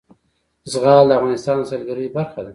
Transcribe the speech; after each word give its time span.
زغال 0.71 1.05
د 1.09 1.11
افغانستان 1.19 1.55
د 1.59 1.63
سیلګرۍ 1.69 2.07
برخه 2.17 2.41
ده. 2.45 2.49